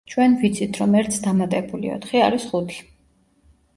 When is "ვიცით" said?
0.43-0.79